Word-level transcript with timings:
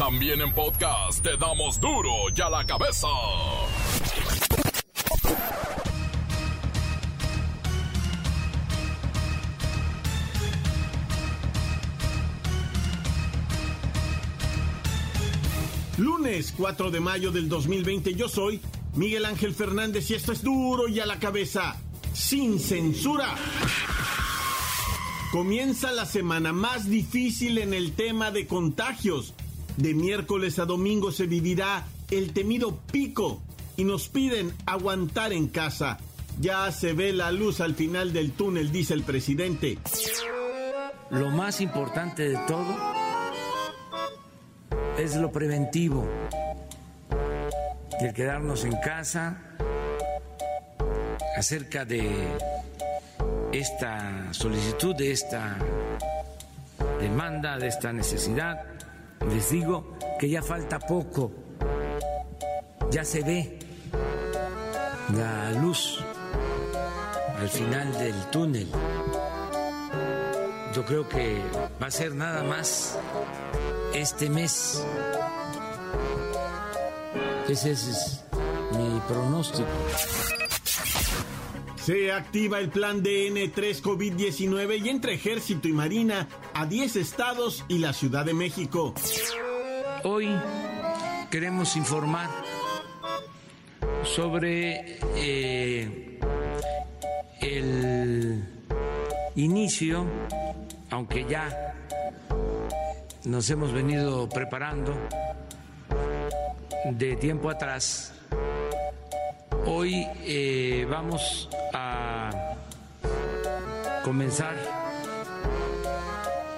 También 0.00 0.40
en 0.40 0.50
podcast 0.54 1.22
te 1.22 1.36
damos 1.36 1.78
duro 1.78 2.10
y 2.34 2.40
a 2.40 2.48
la 2.48 2.64
cabeza. 2.64 3.06
Lunes 15.98 16.54
4 16.56 16.90
de 16.90 17.00
mayo 17.00 17.30
del 17.30 17.50
2020 17.50 18.14
yo 18.14 18.30
soy 18.30 18.62
Miguel 18.94 19.26
Ángel 19.26 19.54
Fernández 19.54 20.10
y 20.10 20.14
esto 20.14 20.32
es 20.32 20.42
duro 20.42 20.88
y 20.88 20.98
a 21.00 21.04
la 21.04 21.18
cabeza, 21.18 21.76
sin 22.14 22.58
censura. 22.58 23.34
Comienza 25.30 25.92
la 25.92 26.06
semana 26.06 26.54
más 26.54 26.88
difícil 26.88 27.58
en 27.58 27.74
el 27.74 27.92
tema 27.92 28.30
de 28.30 28.46
contagios. 28.46 29.34
De 29.76 29.94
miércoles 29.94 30.58
a 30.58 30.64
domingo 30.64 31.12
se 31.12 31.26
vivirá 31.26 31.86
el 32.10 32.32
temido 32.32 32.78
pico 32.92 33.42
y 33.76 33.84
nos 33.84 34.08
piden 34.08 34.52
aguantar 34.66 35.32
en 35.32 35.48
casa. 35.48 35.98
Ya 36.40 36.70
se 36.72 36.92
ve 36.92 37.12
la 37.12 37.32
luz 37.32 37.60
al 37.60 37.74
final 37.74 38.12
del 38.12 38.32
túnel, 38.32 38.72
dice 38.72 38.94
el 38.94 39.02
presidente. 39.02 39.78
Lo 41.10 41.30
más 41.30 41.60
importante 41.60 42.28
de 42.28 42.38
todo 42.46 42.76
es 44.98 45.16
lo 45.16 45.32
preventivo 45.32 46.06
el 48.00 48.14
quedarnos 48.14 48.64
en 48.64 48.76
casa 48.76 49.36
acerca 51.36 51.84
de 51.84 52.38
esta 53.52 54.32
solicitud, 54.32 54.94
de 54.96 55.12
esta 55.12 55.56
demanda, 56.98 57.58
de 57.58 57.68
esta 57.68 57.92
necesidad. 57.92 58.64
Les 59.28 59.50
digo 59.50 59.96
que 60.18 60.28
ya 60.28 60.42
falta 60.42 60.78
poco, 60.78 61.32
ya 62.90 63.04
se 63.04 63.22
ve 63.22 63.58
la 65.16 65.52
luz 65.52 66.02
al 67.38 67.48
final 67.48 67.92
del 67.98 68.14
túnel. 68.30 68.68
Yo 70.74 70.84
creo 70.84 71.08
que 71.08 71.42
va 71.82 71.86
a 71.86 71.90
ser 71.90 72.14
nada 72.14 72.42
más 72.42 72.98
este 73.92 74.30
mes 74.30 74.84
ese 77.50 77.72
es 77.72 78.24
mi 78.76 79.00
pronóstico. 79.08 79.66
Se 81.84 82.12
activa 82.12 82.60
el 82.60 82.68
plan 82.68 83.02
DN3 83.02 83.82
COVID-19 83.82 84.84
y 84.84 84.88
entre 84.88 85.14
Ejército 85.14 85.66
y 85.66 85.72
Marina 85.72 86.28
a 86.60 86.66
10 86.66 86.96
estados 86.96 87.64
y 87.68 87.78
la 87.78 87.94
Ciudad 87.94 88.26
de 88.26 88.34
México. 88.34 88.92
Hoy 90.04 90.28
queremos 91.30 91.74
informar 91.74 92.28
sobre 94.04 94.98
eh, 95.16 96.20
el 97.40 98.44
inicio, 99.36 100.04
aunque 100.90 101.24
ya 101.24 101.76
nos 103.24 103.48
hemos 103.48 103.72
venido 103.72 104.28
preparando 104.28 104.94
de 106.90 107.16
tiempo 107.16 107.48
atrás. 107.48 108.12
Hoy 109.64 110.06
eh, 110.24 110.86
vamos 110.90 111.48
a 111.72 112.30
comenzar 114.04 114.56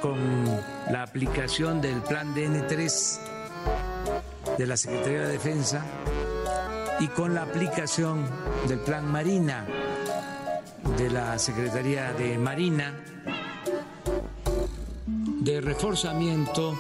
con 0.03 0.45
la 0.91 1.05
aplicación 1.05 1.81
del 1.81 2.03
plan 2.03 2.35
DN3 2.35 3.19
de 4.59 4.67
la 4.67 4.77
Secretaría 4.77 5.21
de 5.21 5.29
Defensa 5.29 5.85
y 7.01 7.07
con 7.09 7.35
la 7.35 7.43
aplicación 7.43 8.27
del 8.69 8.81
plan 8.81 9.11
Marina 9.11 9.65
de 10.99 11.09
la 11.09 11.39
Secretaría 11.39 12.13
de 12.13 12.37
Marina 12.37 12.93
de 15.07 15.61
reforzamiento 15.61 16.77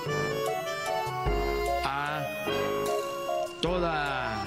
toda 3.62 4.44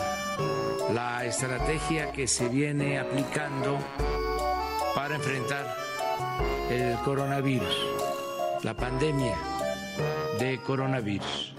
la 0.93 1.25
estrategia 1.25 2.11
que 2.11 2.27
se 2.27 2.49
viene 2.49 2.99
aplicando 2.99 3.79
para 4.93 5.15
enfrentar 5.15 5.73
el 6.69 6.97
coronavirus, 7.05 7.94
la 8.65 8.75
pandemia 8.75 9.37
de 10.39 10.59
coronavirus. 10.65 11.53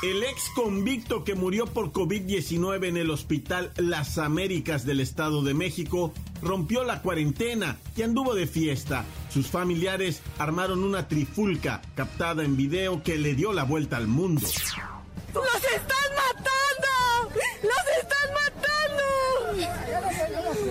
El 0.00 0.22
ex 0.22 0.48
convicto 0.54 1.24
que 1.24 1.34
murió 1.34 1.66
por 1.66 1.90
COVID-19 1.90 2.86
en 2.86 2.96
el 2.98 3.10
Hospital 3.10 3.72
Las 3.76 4.18
Américas 4.18 4.86
del 4.86 5.00
Estado 5.00 5.42
de 5.42 5.52
México 5.52 6.14
rompió 6.40 6.84
la 6.84 7.02
cuarentena 7.02 7.78
y 7.96 8.02
anduvo 8.02 8.36
de 8.36 8.46
fiesta. 8.46 9.04
Sus 9.28 9.48
familiares 9.48 10.22
armaron 10.38 10.84
una 10.84 11.08
trifulca 11.08 11.82
captada 11.96 12.44
en 12.44 12.56
video 12.56 13.02
que 13.02 13.18
le 13.18 13.34
dio 13.34 13.52
la 13.52 13.64
vuelta 13.64 13.96
al 13.96 14.06
mundo. 14.06 14.42
¡Los 14.42 15.54
están 15.56 16.10
matando! 16.14 17.34
¡Los 17.60 17.86
están 17.98 18.30
matando! 18.34 19.02
¡Los 19.50 20.14
están 20.14 20.44
matando! 20.44 20.64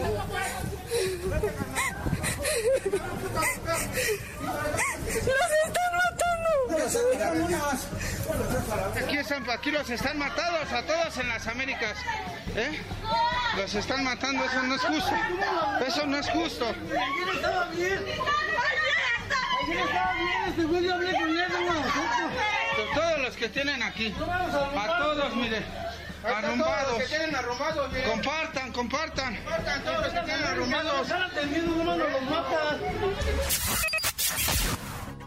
Aquí, 9.24 9.34
están, 9.34 9.50
aquí 9.50 9.72
los 9.72 9.90
están 9.90 10.18
matados 10.18 10.70
a 10.74 10.82
todos 10.84 11.18
en 11.18 11.30
las 11.30 11.48
Américas. 11.48 11.98
¿eh? 12.58 12.78
Los 13.56 13.74
están 13.74 14.04
matando, 14.04 14.44
eso 14.44 14.62
no 14.64 14.76
es 14.76 14.82
justo. 14.82 15.16
Eso 15.88 16.06
no 16.06 16.18
es 16.18 16.30
justo. 16.30 16.66
Ayer 16.68 17.36
estaba 17.36 17.66
bien. 17.68 18.00
Ayer 19.64 19.80
estaba 19.80 20.14
bien, 20.16 20.44
este 20.50 20.64
güey 20.66 20.90
hablé 20.90 21.14
con 21.14 21.30
él, 21.30 21.46
todos 22.94 23.20
los 23.22 23.36
que 23.38 23.48
tienen 23.48 23.82
aquí. 23.82 24.14
A 24.20 24.98
todos, 24.98 25.36
mire. 25.38 25.64
Arrumbados. 26.26 27.04
Compartan, 28.06 28.74
compartan. 28.74 29.36
Compartan 29.38 29.84
todos 29.86 30.04
los 30.04 30.14
que 30.14 30.20
tienen 30.20 30.44
arrumbados. 30.44 31.08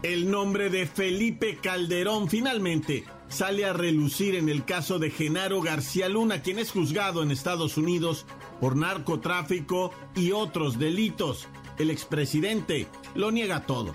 El 0.03 0.29
nombre 0.29 0.69
de 0.69 0.85
Felipe 0.85 1.57
Calderón 1.57 2.29
finalmente 2.29 3.16
sale 3.29 3.65
a 3.65 3.73
relucir 3.73 4.35
en 4.35 4.49
el 4.49 4.65
caso 4.65 4.99
de 4.99 5.11
Genaro 5.11 5.61
García 5.61 6.09
Luna, 6.09 6.41
quien 6.41 6.59
es 6.59 6.71
juzgado 6.71 7.23
en 7.23 7.31
Estados 7.31 7.77
Unidos 7.77 8.25
por 8.59 8.75
narcotráfico 8.75 9.91
y 10.15 10.31
otros 10.31 10.79
delitos. 10.79 11.47
El 11.77 11.89
expresidente 11.89 12.87
lo 13.15 13.31
niega 13.31 13.65
todo. 13.65 13.93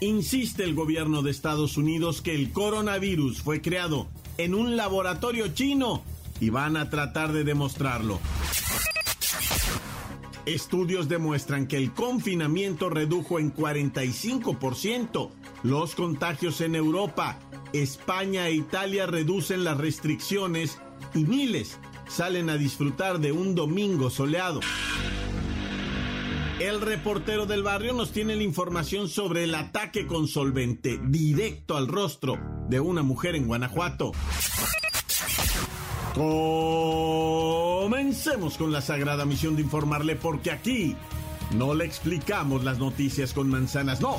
Insiste 0.00 0.64
el 0.64 0.74
gobierno 0.74 1.20
de 1.22 1.30
Estados 1.30 1.76
Unidos 1.76 2.22
que 2.22 2.34
el 2.34 2.52
coronavirus 2.52 3.42
fue 3.42 3.60
creado 3.60 4.08
en 4.38 4.54
un 4.54 4.76
laboratorio 4.76 5.48
chino 5.48 6.02
y 6.40 6.48
van 6.48 6.78
a 6.78 6.88
tratar 6.88 7.32
de 7.32 7.44
demostrarlo. 7.44 8.18
Estudios 10.46 11.08
demuestran 11.08 11.66
que 11.66 11.76
el 11.76 11.92
confinamiento 11.92 12.88
redujo 12.88 13.38
en 13.38 13.54
45% 13.54 15.30
los 15.62 15.94
contagios 15.94 16.60
en 16.60 16.74
Europa. 16.74 17.38
España 17.72 18.48
e 18.48 18.54
Italia 18.54 19.06
reducen 19.06 19.64
las 19.64 19.78
restricciones 19.78 20.78
y 21.14 21.24
miles 21.24 21.78
salen 22.10 22.50
a 22.50 22.56
disfrutar 22.56 23.20
de 23.20 23.30
un 23.32 23.54
domingo 23.54 24.10
soleado. 24.10 24.60
El 26.58 26.80
reportero 26.80 27.46
del 27.46 27.62
barrio 27.62 27.92
nos 27.94 28.10
tiene 28.12 28.36
la 28.36 28.42
información 28.42 29.08
sobre 29.08 29.44
el 29.44 29.54
ataque 29.54 30.06
con 30.06 30.28
solvente 30.28 31.00
directo 31.02 31.76
al 31.76 31.88
rostro 31.88 32.36
de 32.68 32.80
una 32.80 33.02
mujer 33.02 33.34
en 33.34 33.46
Guanajuato. 33.46 34.12
Comencemos 37.80 38.58
con 38.58 38.72
la 38.72 38.82
sagrada 38.82 39.24
misión 39.24 39.56
de 39.56 39.62
informarle 39.62 40.16
porque 40.16 40.50
aquí 40.50 40.96
no 41.56 41.72
le 41.74 41.86
explicamos 41.86 42.62
las 42.64 42.78
noticias 42.78 43.32
con 43.32 43.48
manzanas, 43.48 44.02
no. 44.02 44.18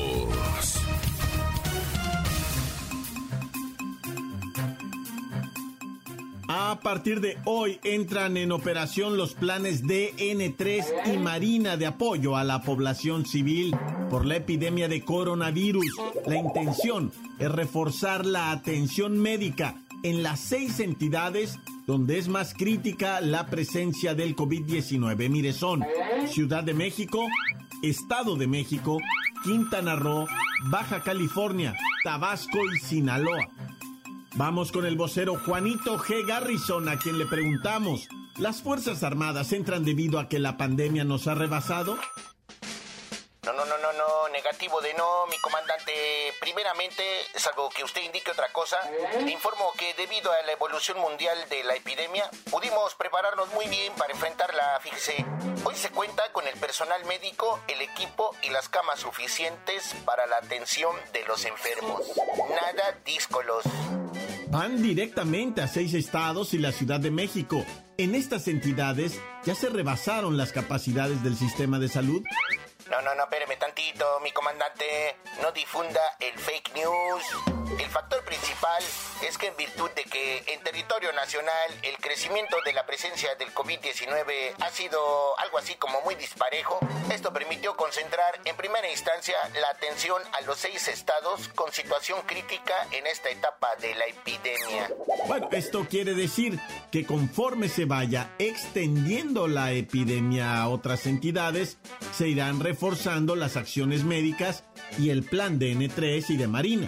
A 6.53 6.81
partir 6.81 7.21
de 7.21 7.37
hoy 7.45 7.79
entran 7.81 8.35
en 8.35 8.51
operación 8.51 9.15
los 9.15 9.35
planes 9.35 9.85
DN3 9.85 11.13
y 11.13 11.17
Marina 11.17 11.77
de 11.77 11.85
apoyo 11.85 12.35
a 12.35 12.43
la 12.43 12.61
población 12.61 13.25
civil 13.25 13.73
por 14.09 14.25
la 14.25 14.35
epidemia 14.35 14.89
de 14.89 15.01
coronavirus. 15.01 15.85
La 16.27 16.35
intención 16.35 17.13
es 17.39 17.49
reforzar 17.49 18.25
la 18.25 18.51
atención 18.51 19.17
médica 19.17 19.75
en 20.03 20.23
las 20.23 20.41
seis 20.41 20.81
entidades 20.81 21.57
donde 21.87 22.17
es 22.17 22.27
más 22.27 22.53
crítica 22.53 23.21
la 23.21 23.47
presencia 23.47 24.13
del 24.13 24.35
COVID-19. 24.35 25.29
Mire, 25.29 25.53
son 25.53 25.85
Ciudad 26.27 26.65
de 26.65 26.73
México, 26.73 27.29
Estado 27.81 28.35
de 28.35 28.47
México, 28.47 28.97
Quintana 29.45 29.95
Roo, 29.95 30.27
Baja 30.65 31.01
California, 31.01 31.77
Tabasco 32.03 32.59
y 32.75 32.79
Sinaloa. 32.79 33.47
Vamos 34.35 34.71
con 34.71 34.85
el 34.85 34.95
vocero 34.95 35.35
Juanito 35.45 35.97
G. 35.97 36.25
Garrison, 36.25 36.87
a 36.87 36.97
quien 36.97 37.17
le 37.17 37.25
preguntamos, 37.25 38.07
¿las 38.37 38.61
Fuerzas 38.61 39.03
Armadas 39.03 39.51
entran 39.51 39.83
debido 39.83 40.19
a 40.19 40.29
que 40.29 40.39
la 40.39 40.55
pandemia 40.55 41.03
nos 41.03 41.27
ha 41.27 41.35
rebasado? 41.35 41.97
No, 43.43 43.51
no, 43.51 43.65
no, 43.65 43.77
no, 43.77 43.91
no, 43.91 44.29
negativo 44.29 44.79
de 44.79 44.93
no, 44.93 45.25
mi 45.27 45.37
comandante. 45.39 45.91
Primeramente, 46.39 47.03
salvo 47.35 47.69
que 47.71 47.83
usted 47.83 48.03
indique 48.03 48.31
otra 48.31 48.53
cosa, 48.53 48.77
le 49.19 49.31
informo 49.31 49.73
que 49.77 49.93
debido 49.95 50.31
a 50.31 50.41
la 50.43 50.53
evolución 50.53 50.97
mundial 50.99 51.37
de 51.49 51.65
la 51.65 51.75
epidemia, 51.75 52.29
pudimos 52.49 52.95
prepararnos 52.95 53.51
muy 53.53 53.67
bien 53.67 53.91
para 53.95 54.13
enfrentarla. 54.13 54.79
Fíjese, 54.81 55.25
hoy 55.65 55.75
se 55.75 55.89
cuenta 55.89 56.31
con 56.31 56.47
el 56.47 56.57
personal 56.57 57.03
médico, 57.03 57.59
el 57.67 57.81
equipo 57.81 58.33
y 58.43 58.49
las 58.49 58.69
camas 58.69 59.01
suficientes 59.01 59.93
para 60.05 60.25
la 60.27 60.37
atención 60.37 60.95
de 61.11 61.25
los 61.25 61.43
enfermos. 61.43 62.01
Nada 62.49 62.97
díscolos 63.03 63.65
van 64.51 64.81
directamente 64.83 65.61
a 65.61 65.67
seis 65.67 65.93
estados 65.93 66.53
y 66.53 66.59
la 66.59 66.71
Ciudad 66.71 66.99
de 66.99 67.11
México. 67.11 67.65
En 67.97 68.15
estas 68.15 68.47
entidades 68.47 69.19
ya 69.45 69.55
se 69.55 69.69
rebasaron 69.69 70.37
las 70.37 70.51
capacidades 70.51 71.23
del 71.23 71.35
sistema 71.35 71.79
de 71.79 71.87
salud 71.87 72.23
no, 72.91 73.01
no, 73.01 73.15
no, 73.15 73.23
espéreme 73.23 73.55
tantito, 73.55 74.19
mi 74.21 74.31
comandante. 74.31 75.15
No 75.41 75.51
difunda 75.53 76.01
el 76.19 76.37
fake 76.37 76.73
news. 76.75 77.60
El 77.79 77.89
factor 77.89 78.23
principal 78.25 78.83
es 79.27 79.37
que 79.37 79.47
en 79.47 79.57
virtud 79.57 79.89
de 79.95 80.03
que 80.03 80.43
en 80.47 80.61
territorio 80.63 81.11
nacional 81.13 81.71
el 81.83 81.95
crecimiento 81.97 82.57
de 82.65 82.73
la 82.73 82.85
presencia 82.85 83.33
del 83.35 83.53
COVID-19 83.53 84.55
ha 84.59 84.69
sido 84.69 84.99
algo 85.39 85.57
así 85.57 85.75
como 85.75 86.01
muy 86.01 86.15
disparejo, 86.15 86.79
esto 87.11 87.31
permitió 87.33 87.75
concentrar 87.75 88.39
en 88.45 88.55
primera 88.55 88.89
instancia 88.89 89.35
la 89.59 89.69
atención 89.69 90.21
a 90.33 90.41
los 90.41 90.57
seis 90.57 90.87
estados 90.87 91.49
con 91.49 91.71
situación 91.71 92.19
crítica 92.25 92.73
en 92.91 93.07
esta 93.07 93.29
etapa 93.29 93.69
de 93.81 93.95
la 93.95 94.05
epidemia. 94.05 94.89
Bueno, 95.27 95.49
esto 95.51 95.85
quiere 95.89 96.13
decir 96.13 96.59
que 96.91 97.05
conforme 97.05 97.69
se 97.69 97.85
vaya 97.85 98.31
extendiendo 98.39 99.47
la 99.47 99.71
epidemia 99.71 100.61
a 100.61 100.69
otras 100.69 101.05
entidades, 101.05 101.77
se 102.13 102.27
irán 102.27 102.59
reforzando 102.59 103.35
las 103.35 103.55
acciones 103.57 104.03
médicas 104.03 104.63
y 104.97 105.09
el 105.09 105.23
plan 105.23 105.59
de 105.59 105.73
N3 105.73 106.29
y 106.29 106.37
de 106.37 106.47
Marina. 106.47 106.87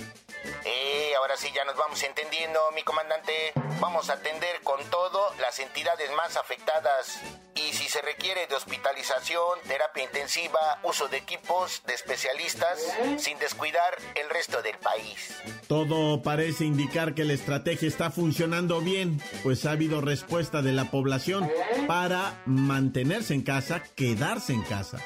Ahora 1.33 1.49
ya 1.51 1.65
nos 1.65 1.75
vamos 1.77 2.03
entendiendo, 2.03 2.59
mi 2.75 2.83
comandante. 2.83 3.53
Vamos 3.79 4.07
a 4.11 4.13
atender 4.13 4.61
con 4.61 4.87
todo 4.91 5.33
las 5.39 5.57
entidades 5.57 6.11
más 6.11 6.37
afectadas 6.37 7.21
y 7.55 7.73
si 7.73 7.87
se 7.87 8.01
requiere 8.01 8.47
de 8.47 8.55
hospitalización, 8.55 9.59
terapia 9.67 10.03
intensiva, 10.03 10.79
uso 10.83 11.07
de 11.07 11.17
equipos 11.17 11.81
de 11.85 11.93
especialistas, 11.93 12.79
sin 13.17 13.37
descuidar 13.39 13.97
el 14.15 14.29
resto 14.29 14.61
del 14.61 14.77
país. 14.77 15.33
Todo 15.67 16.21
parece 16.21 16.65
indicar 16.65 17.13
que 17.13 17.25
la 17.25 17.33
estrategia 17.33 17.87
está 17.87 18.11
funcionando 18.11 18.81
bien, 18.81 19.21
pues 19.43 19.65
ha 19.65 19.71
habido 19.71 20.01
respuesta 20.01 20.61
de 20.61 20.73
la 20.73 20.91
población 20.91 21.51
para 21.87 22.41
mantenerse 22.45 23.33
en 23.33 23.43
casa, 23.43 23.83
quedarse 23.95 24.53
en 24.53 24.63
casa 24.63 24.99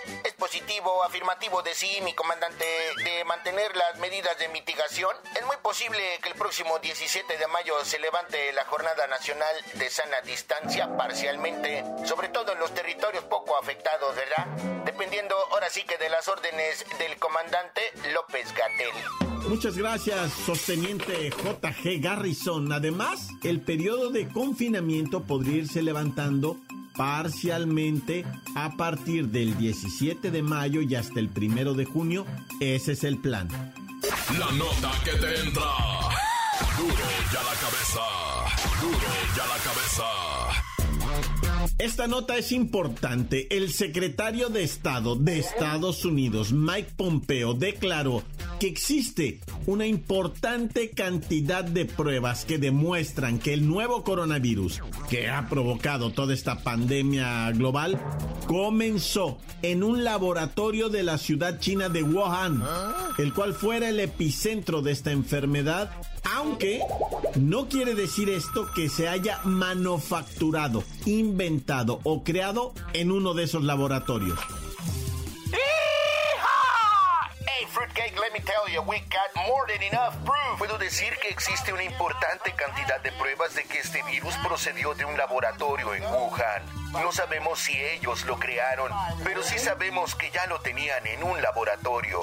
positivo, 0.47 1.03
afirmativo 1.03 1.61
de 1.61 1.73
sí, 1.73 1.99
mi 2.03 2.13
comandante, 2.13 2.65
de 3.03 3.25
mantener 3.25 3.75
las 3.75 3.99
medidas 3.99 4.37
de 4.39 4.47
mitigación. 4.47 5.13
Es 5.35 5.45
muy 5.45 5.57
posible 5.57 5.99
que 6.21 6.29
el 6.29 6.35
próximo 6.35 6.79
17 6.79 7.37
de 7.37 7.47
mayo 7.47 7.73
se 7.83 7.99
levante 7.99 8.53
la 8.53 8.63
Jornada 8.63 9.07
Nacional 9.07 9.55
de 9.73 9.89
Sana 9.89 10.21
Distancia 10.21 10.95
parcialmente, 10.95 11.83
sobre 12.05 12.29
todo 12.29 12.36
en 12.45 12.59
los 12.59 12.71
territorios 12.71 13.23
poco 13.23 13.57
afectados, 13.57 14.15
¿verdad? 14.15 14.83
Dependiendo 14.85 15.35
ahora 15.51 15.69
sí 15.71 15.83
que 15.83 15.97
de 15.97 16.07
las 16.07 16.27
órdenes 16.27 16.85
del 16.99 17.17
comandante 17.17 17.81
López 18.13 18.53
Gatel. 18.53 19.49
Muchas 19.49 19.75
gracias, 19.75 20.33
sosteniente 20.45 21.31
JG 21.31 21.99
Garrison. 21.99 22.71
Además, 22.71 23.29
el 23.43 23.61
periodo 23.61 24.11
de 24.11 24.27
confinamiento 24.27 25.23
podría 25.23 25.57
irse 25.57 25.81
levantando 25.81 26.57
parcialmente 26.95 28.23
a 28.55 28.77
partir 28.77 29.29
del 29.29 29.57
17 29.57 30.29
de 30.29 30.43
mayo 30.43 30.81
y 30.81 30.93
hasta 30.93 31.19
el 31.19 31.31
1 31.35 31.73
de 31.73 31.85
junio. 31.85 32.25
Ese 32.61 32.91
es 32.91 33.03
el 33.03 33.19
plan. 33.19 33.47
La 34.37 34.51
nota 34.51 34.91
que 35.03 35.11
te 35.13 35.39
entra. 35.39 35.71
Duro 36.77 36.93
ya 37.33 37.41
la 37.41 37.55
cabeza. 37.55 38.01
Duro 38.79 39.07
ya 39.35 39.45
la 39.47 39.57
cabeza. 39.57 40.46
Esta 41.79 42.07
nota 42.07 42.37
es 42.37 42.51
importante. 42.51 43.55
El 43.55 43.71
secretario 43.71 44.49
de 44.49 44.63
Estado 44.63 45.15
de 45.15 45.37
Estados 45.37 46.05
Unidos, 46.05 46.51
Mike 46.51 46.93
Pompeo, 46.97 47.53
declaró 47.53 48.23
que 48.59 48.65
existe 48.65 49.41
una 49.67 49.85
importante 49.85 50.89
cantidad 50.89 51.63
de 51.63 51.85
pruebas 51.85 52.45
que 52.45 52.57
demuestran 52.57 53.37
que 53.37 53.53
el 53.53 53.67
nuevo 53.67 54.03
coronavirus 54.03 54.81
que 55.07 55.29
ha 55.29 55.47
provocado 55.49 56.11
toda 56.11 56.33
esta 56.33 56.63
pandemia 56.63 57.51
global 57.51 58.01
comenzó 58.47 59.37
en 59.61 59.83
un 59.83 60.03
laboratorio 60.03 60.89
de 60.89 61.03
la 61.03 61.19
ciudad 61.19 61.59
china 61.59 61.89
de 61.89 62.01
Wuhan, 62.01 62.63
el 63.19 63.33
cual 63.35 63.53
fuera 63.53 63.89
el 63.89 63.99
epicentro 63.99 64.81
de 64.81 64.93
esta 64.93 65.11
enfermedad 65.11 65.91
aunque 66.35 66.81
no 67.37 67.67
quiere 67.67 67.95
decir 67.95 68.29
esto 68.29 68.67
que 68.73 68.89
se 68.89 69.07
haya 69.07 69.39
manufacturado, 69.43 70.83
inventado 71.05 71.99
o 72.03 72.23
creado 72.23 72.73
en 72.93 73.11
uno 73.11 73.33
de 73.33 73.43
esos 73.43 73.63
laboratorios. 73.63 74.39
You, 78.69 78.81
we 78.81 78.99
got 79.09 79.29
more 79.47 79.65
than 79.67 79.81
enough 79.83 80.15
proof. 80.23 80.57
Puedo 80.57 80.77
decir 80.77 81.13
que 81.21 81.29
existe 81.29 81.73
una 81.73 81.83
importante 81.83 82.53
cantidad 82.55 83.01
de 83.01 83.11
pruebas 83.13 83.53
de 83.55 83.63
que 83.63 83.79
este 83.79 84.01
virus 84.03 84.35
procedió 84.45 84.93
de 84.95 85.05
un 85.05 85.17
laboratorio 85.17 85.93
en 85.95 86.03
Wuhan. 86.03 86.63
No 86.93 87.11
sabemos 87.11 87.59
si 87.59 87.73
ellos 87.73 88.25
lo 88.25 88.39
crearon, 88.39 88.91
pero 89.23 89.43
sí 89.43 89.59
sabemos 89.59 90.15
que 90.15 90.31
ya 90.31 90.47
lo 90.47 90.59
tenían 90.61 91.05
en 91.05 91.23
un 91.23 91.41
laboratorio. 91.41 92.21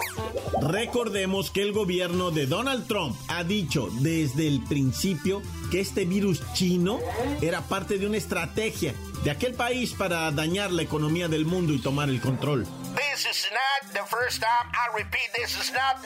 Recordemos 0.63 1.51
que 1.51 1.63
el 1.63 1.73
gobierno 1.73 2.31
de 2.31 2.47
Donald 2.47 2.87
Trump 2.89 3.17
ha 3.29 3.45
dicho 3.45 3.89
desde 4.01 4.49
el 4.49 4.63
principio 4.65 5.43
que 5.71 5.81
este 5.81 6.05
virus 6.05 6.43
chino 6.55 6.99
era 7.41 7.61
parte 7.63 7.99
de 7.99 8.07
una 8.07 8.17
estrategia 8.17 8.95
de 9.23 9.31
aquel 9.31 9.55
país 9.55 9.93
para 9.93 10.31
dañar 10.31 10.71
la 10.71 10.83
economía 10.83 11.29
del 11.29 11.47
mundo 11.47 11.73
y 11.73 11.81
tomar 11.81 12.09
el 12.09 12.21
control. 12.21 12.67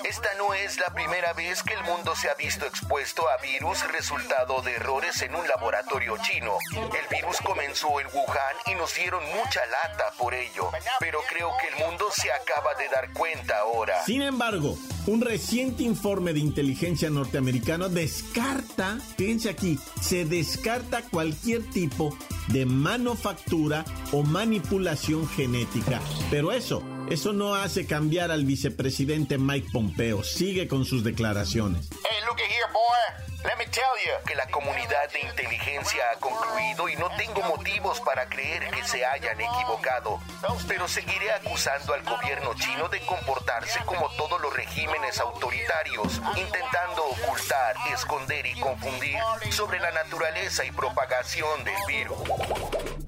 Esta 0.04 0.27
no 0.36 0.54
es 0.54 0.78
la 0.78 0.92
primera 0.92 1.32
vez 1.32 1.62
que 1.62 1.74
el 1.74 1.82
mundo 1.84 2.14
se 2.14 2.28
ha 2.28 2.34
visto 2.34 2.66
expuesto 2.66 3.28
a 3.28 3.40
virus 3.40 3.86
resultado 3.92 4.60
de 4.62 4.74
errores 4.74 5.22
en 5.22 5.34
un 5.34 5.46
laboratorio 5.46 6.16
chino. 6.22 6.58
El 6.72 7.16
virus 7.16 7.38
comenzó 7.44 8.00
en 8.00 8.06
Wuhan 8.08 8.56
y 8.66 8.74
nos 8.74 8.94
dieron 8.94 9.22
mucha 9.24 9.60
lata 9.66 10.12
por 10.18 10.34
ello, 10.34 10.70
pero 11.00 11.20
creo 11.28 11.50
que 11.60 11.68
el 11.68 11.86
mundo 11.86 12.06
se 12.12 12.30
acaba 12.32 12.74
de 12.74 12.88
dar 12.88 13.12
cuenta 13.12 13.58
ahora. 13.60 14.04
Sin 14.04 14.22
embargo, 14.22 14.76
un 15.06 15.20
reciente 15.20 15.82
informe 15.82 16.32
de 16.32 16.40
inteligencia 16.40 17.10
norteamericano 17.10 17.88
descarta, 17.88 18.98
fíjense 19.16 19.50
aquí, 19.50 19.78
se 20.00 20.24
descarta 20.24 21.02
cualquier 21.02 21.68
tipo 21.70 22.16
de 22.48 22.66
manufactura 22.66 23.84
o 24.12 24.22
manipulación 24.22 25.28
genética. 25.28 26.00
Pero 26.30 26.52
eso 26.52 26.82
eso 27.10 27.32
no 27.32 27.54
hace 27.54 27.86
cambiar 27.86 28.30
al 28.30 28.44
vicepresidente 28.44 29.38
Mike 29.38 29.68
Pompeo. 29.72 30.22
Sigue 30.22 30.68
con 30.68 30.84
sus 30.84 31.04
declaraciones. 31.04 31.88
Hey, 31.90 32.18
look 32.26 32.38
here, 32.38 32.72
boy. 32.72 33.28
Let 33.44 33.56
me 33.56 33.66
tell 33.66 33.84
you 34.04 34.12
que 34.26 34.34
la 34.34 34.46
comunidad 34.50 35.10
de 35.12 35.20
inteligencia 35.20 36.02
ha 36.12 36.18
concluido 36.18 36.88
y 36.88 36.96
no 36.96 37.08
tengo 37.16 37.40
motivos 37.42 38.00
para 38.00 38.28
creer 38.28 38.68
que 38.70 38.82
se 38.84 39.04
hayan 39.06 39.40
equivocado. 39.40 40.20
Pero 40.66 40.88
seguiré 40.88 41.30
acusando 41.32 41.94
al 41.94 42.02
gobierno 42.02 42.52
chino 42.54 42.88
de 42.88 43.00
comportarse 43.06 43.78
como 43.86 44.08
todos 44.16 44.40
los 44.40 44.54
regímenes 44.54 45.20
autoritarios, 45.20 46.20
intentando 46.36 47.04
ocultar, 47.04 47.76
esconder 47.94 48.44
y 48.44 48.58
confundir 48.58 49.18
sobre 49.50 49.78
la 49.78 49.92
naturaleza 49.92 50.64
y 50.64 50.72
propagación 50.72 51.64
del 51.64 51.76
virus. 51.86 52.18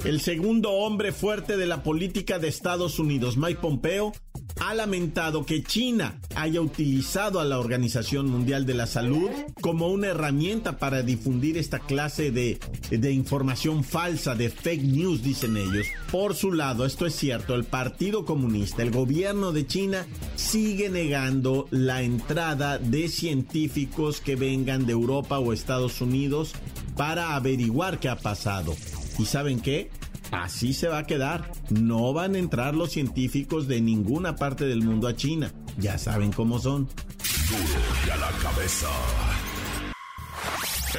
El 0.04 0.23
segundo 0.23 0.71
hombre 0.71 1.12
fuerte 1.12 1.59
de 1.59 1.66
la 1.66 1.83
política 1.83 2.38
de 2.38 2.49
Estados 2.49 2.99
Unidos, 2.99 3.37
Mike 3.37 3.61
Pompeo, 3.61 4.12
ha 4.59 4.73
lamentado 4.73 5.45
que 5.45 5.62
China 5.62 6.19
haya 6.35 6.62
utilizado 6.62 7.38
a 7.38 7.45
la 7.45 7.59
Organización 7.59 8.26
Mundial 8.28 8.64
de 8.64 8.73
la 8.73 8.87
Salud 8.87 9.28
como 9.61 9.88
una 9.88 10.09
herramienta 10.09 10.78
para 10.78 11.02
difundir 11.02 11.59
esta 11.59 11.80
clase 11.80 12.30
de, 12.30 12.59
de, 12.90 13.12
información 13.12 13.85
falsa, 13.85 14.35
de 14.35 14.49
fake 14.49 14.85
news, 14.85 15.23
dicen 15.23 15.59
ellos. 15.59 15.87
Por 16.11 16.35
su 16.35 16.52
lado, 16.52 16.87
esto 16.87 17.04
es 17.04 17.14
cierto, 17.14 17.54
el 17.54 17.64
Partido 17.64 18.25
Comunista, 18.25 18.83
el 18.83 18.90
gobierno 18.90 19.52
de 19.52 19.66
China, 19.66 20.07
sigue 20.35 20.88
negando 20.88 21.69
la 21.71 22.02
entrada 22.02 22.78
de 22.78 23.09
científicos 23.09 24.23
que 24.23 24.35
vengan 24.35 24.87
de 24.87 24.92
Europa 24.92 25.38
o 25.38 25.52
Estados 25.52 26.00
Unidos 26.00 26.52
para 26.97 27.35
averiguar 27.35 28.00
qué 28.00 28.09
ha 28.09 28.16
pasado. 28.16 28.75
¿Y 29.18 29.26
saben 29.26 29.60
qué? 29.60 29.90
Así 30.30 30.74
se 30.74 30.88
va 30.88 30.98
a 30.98 31.06
quedar. 31.06 31.50
No 31.70 32.12
van 32.12 32.34
a 32.34 32.38
entrar 32.38 32.74
los 32.74 32.92
científicos 32.92 33.66
de 33.68 33.80
ninguna 33.80 34.36
parte 34.36 34.64
del 34.64 34.82
mundo 34.82 35.08
a 35.08 35.16
China. 35.16 35.52
Ya 35.78 35.98
saben 35.98 36.32
cómo 36.32 36.58
son. 36.58 36.86
Duro 36.86 37.82
y 38.06 38.10
a 38.10 38.16
la 38.16 38.30
cabeza. 38.42 38.88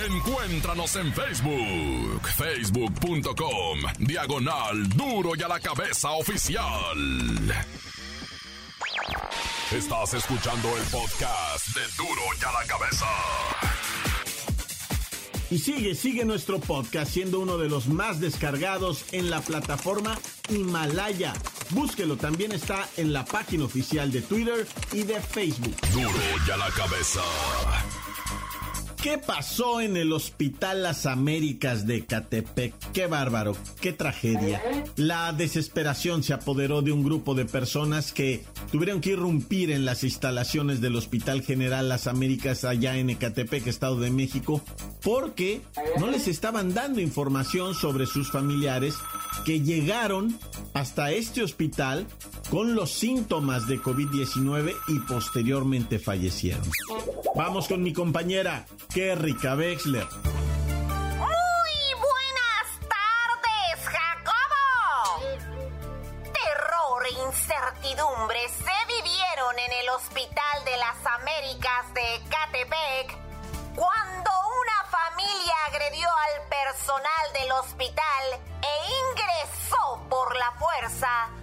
Encuéntranos 0.08 0.96
en 0.96 1.14
Facebook, 1.14 2.28
facebook.com, 2.38 3.80
diagonal 4.00 4.88
duro 4.90 5.32
y 5.38 5.44
a 5.44 5.50
la 5.50 5.60
cabeza 5.60 6.12
oficial. 6.12 6.66
Estás 9.72 10.14
escuchando 10.14 10.70
el 10.78 10.84
podcast 10.84 11.68
de 11.76 11.82
duro 11.98 12.22
y 12.40 12.46
a 12.46 12.52
la 12.52 12.68
cabeza. 12.68 13.71
Y 15.52 15.60
sigue, 15.60 15.96
sigue 15.96 16.24
nuestro 16.24 16.60
podcast 16.60 17.12
siendo 17.12 17.42
uno 17.42 17.58
de 17.58 17.68
los 17.68 17.90
más 17.90 18.22
descargados 18.22 19.04
en 19.12 19.30
la 19.30 19.42
plataforma 19.42 20.18
Himalaya. 20.48 21.34
Búsquelo, 21.72 22.16
también 22.16 22.54
está 22.54 22.88
en 22.96 23.12
la 23.12 23.26
página 23.26 23.66
oficial 23.66 24.14
de 24.14 24.22
Twitter 24.22 24.66
y 24.94 25.04
de 25.04 25.20
Facebook. 25.20 25.76
Duro 25.94 26.10
y 26.48 26.52
a 26.52 26.56
la 26.56 26.70
cabeza. 26.70 27.22
¿Qué 29.02 29.18
pasó 29.18 29.82
en 29.82 29.98
el 29.98 30.14
Hospital 30.14 30.84
Las 30.84 31.08
Américas 31.08 31.88
de 31.88 32.06
Catepec? 32.06 32.76
Qué 32.94 33.08
bárbaro, 33.08 33.58
qué 33.82 33.94
tragedia. 33.94 34.62
La 34.96 35.34
desesperación 35.34 36.22
se 36.22 36.34
apoderó 36.34 36.84
de 36.84 36.92
un 36.92 37.04
grupo 37.04 37.34
de 37.34 37.46
personas 37.46 38.12
que 38.12 38.44
tuvieron 38.72 39.02
que 39.02 39.12
irrumpir 39.12 39.72
en 39.72 39.86
las 39.86 40.04
instalaciones 40.04 40.82
del 40.82 40.96
Hospital 40.96 41.42
General 41.42 41.90
Las 41.90 42.06
Américas 42.06 42.64
allá 42.64 42.96
en 42.96 43.10
Ecatepec, 43.10 43.66
Estado 43.66 44.00
de 44.00 44.12
México, 44.12 44.62
porque 45.02 45.62
no 46.00 46.06
les 46.06 46.28
estaban 46.28 46.76
dando 46.76 47.02
información 47.02 47.74
sobre 47.74 48.06
sus 48.06 48.32
familiares 48.32 48.94
que 49.46 49.62
llegaron 49.62 50.38
hasta 50.74 51.12
este 51.12 51.44
hospital 51.44 52.08
con 52.50 52.76
los 52.76 52.92
síntomas 52.92 53.68
de 53.68 53.80
COVID-19 53.80 54.74
y 54.88 55.00
posteriormente 55.00 56.00
fallecieron. 56.00 56.64
Vamos 57.36 57.68
con 57.68 57.82
mi 57.82 57.94
compañera 57.94 58.66
Kerrika 58.94 59.56
Wexler. 59.56 60.08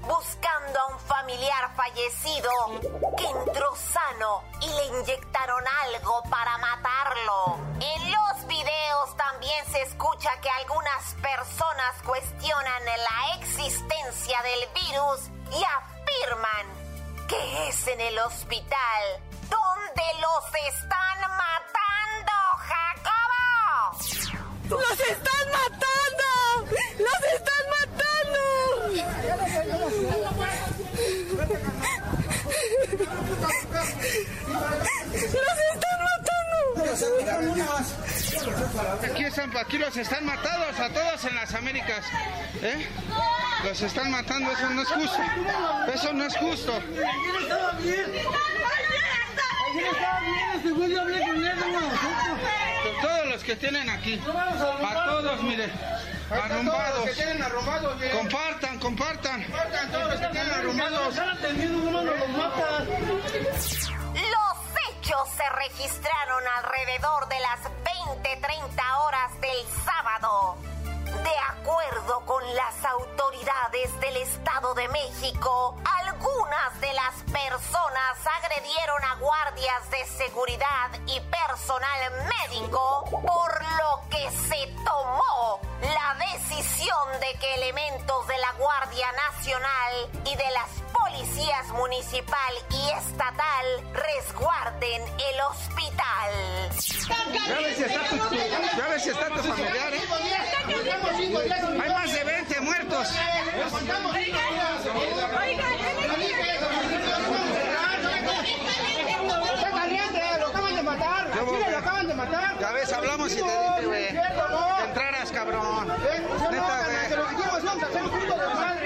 Buscando 0.02 0.80
a 0.80 0.86
un 0.88 0.98
familiar 1.00 1.70
fallecido 1.76 2.50
que 3.16 3.24
entró 3.24 3.74
sano 3.76 4.42
y 4.60 4.68
le 4.68 4.86
inyectaron 4.98 5.64
algo 5.84 6.22
para 6.28 6.58
matarlo. 6.58 7.58
En 7.80 8.12
los 8.12 8.46
videos 8.48 9.16
también 9.16 9.64
se 9.70 9.82
escucha 9.82 10.30
que 10.40 10.50
algunas 10.50 11.14
personas 11.22 12.02
cuestionan 12.04 12.84
la 12.84 13.36
existencia 13.38 14.42
del 14.42 14.68
virus 14.74 15.30
y 15.52 15.62
afirman 15.62 16.66
que 17.28 17.68
es 17.68 17.86
en 17.86 18.00
el 18.00 18.18
hospital 18.18 19.22
donde 19.48 20.02
los 20.20 20.44
están 20.68 21.20
matando, 21.20 22.32
Jacobo. 22.58 23.98
¡Los 24.68 25.00
están 25.00 25.50
matando! 25.52 26.28
¡Los 26.98 27.22
están 27.32 27.64
matando! 27.70 28.40
¡Los 28.88 29.48
están 35.58 35.98
matando! 36.02 36.87
Aquí 39.04 39.24
están, 39.24 39.56
aquí 39.56 39.78
los 39.78 39.96
están 39.96 40.24
matados 40.24 40.78
a 40.80 40.88
todos 40.88 41.24
en 41.24 41.34
las 41.34 41.54
Américas. 41.54 42.04
¿eh? 42.62 42.86
Los 43.64 43.80
están 43.82 44.10
matando, 44.10 44.50
eso 44.50 44.70
no 44.70 44.82
es 44.82 44.88
justo. 44.88 45.22
Eso 45.94 46.12
no 46.12 46.24
es 46.24 46.36
justo. 46.36 46.72
Con. 51.52 53.02
Todos 53.02 53.26
los 53.28 53.44
que 53.44 53.56
tienen 53.56 53.88
aquí. 53.90 54.20
A 54.26 55.04
todos, 55.04 55.42
mire. 55.42 55.70
Arrumbados. 56.30 57.10
Compartan, 58.12 58.78
compartan. 58.78 59.44
Todos 59.90 60.10
los 60.10 60.20
que 60.20 60.26
tienen 60.28 60.52
arrumbados. 60.52 61.14
Hechos 65.08 65.28
se 65.36 65.48
registraron 65.50 66.42
alrededor 66.58 67.28
de 67.28 67.40
las 67.40 67.60
20-30 67.62 69.06
horas 69.06 69.40
del 69.40 69.66
sábado. 69.84 70.56
De 71.22 71.38
acuerdo 71.50 72.20
con 72.26 72.42
las 72.54 72.84
autoridades 72.84 74.00
del 74.00 74.16
Estado 74.18 74.74
de 74.74 74.88
México, 74.88 75.76
algunas 76.02 76.80
de 76.80 76.92
las 76.92 77.14
personas 77.32 78.18
agredieron 78.42 79.04
a 79.04 79.14
guardias 79.16 79.90
de 79.90 80.04
seguridad 80.04 80.90
y 81.06 81.20
personal 81.20 82.12
médico, 82.50 83.04
por 83.10 83.64
lo 83.64 84.08
que 84.10 84.30
se 84.30 84.66
tomó 84.84 85.67
la 85.80 86.16
decisión 86.32 87.20
de 87.20 87.38
que 87.38 87.54
elementos 87.54 88.26
de 88.26 88.38
la 88.38 88.52
Guardia 88.52 89.06
Nacional 89.12 90.10
y 90.24 90.36
de 90.36 90.50
las 90.50 90.68
policías 90.92 91.68
municipal 91.68 92.54
y 92.70 92.90
estatal 92.98 93.66
resguarden 93.92 95.02
el 95.02 95.40
hospital. 95.50 96.32
Ya 97.48 97.58
ves 97.58 97.76
si 97.76 97.84
está 97.84 98.00
tu, 98.08 98.16
ya 98.76 98.88
ves 98.88 99.02
si 99.02 99.10
está 99.10 99.28
tu 99.28 99.42
familiar, 99.42 99.94
¿eh? 99.94 100.00
Hay 101.80 101.90
más 101.90 102.12
de 102.12 102.24
20 102.24 102.60
muertos. 102.60 103.08
Está 109.54 109.70
caliente, 109.70 110.22
lo 110.38 110.46
acaban 110.48 110.74
de 110.76 110.82
matar. 110.82 111.30
Yo, 111.34 111.44
Chile 111.46 111.70
lo 111.70 111.78
acaban 111.78 112.06
de 112.08 112.14
matar. 112.14 112.58
Ya 112.58 112.72
ves, 112.72 112.92
hablamos 112.92 113.32
y 113.32 113.36
te 113.36 113.42
dije, 113.42 113.86
güey. 113.86 114.08
Cabrón. 115.38 115.88
A. 115.88 115.94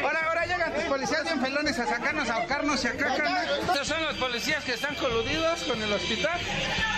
Ahora, 0.02 0.20
ahora 0.28 0.44
llegan 0.44 0.74
tus 0.74 0.84
policías 0.84 1.24
bien 1.24 1.40
pelones 1.40 1.78
a 1.78 1.86
sacarnos, 1.86 2.28
a 2.28 2.34
ahorcarnos 2.34 2.84
y 2.84 2.88
acá, 2.88 3.16
carnal. 3.16 3.60
Estos 3.60 3.88
son 3.88 4.02
los 4.02 4.16
policías 4.16 4.62
que 4.62 4.74
están 4.74 4.94
coludidos 4.96 5.62
con 5.62 5.82
el 5.82 5.90
hospital 5.90 6.38